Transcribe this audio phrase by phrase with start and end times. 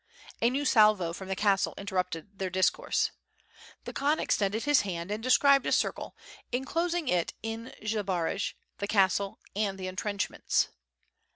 [0.41, 3.11] A new salvo from the castle interrupted their discourse.
[3.83, 6.15] The Khan extended his hand and described a circle,
[6.51, 7.31] en closing in
[7.67, 10.69] it Zbaraj, the castle, and the entrenchments.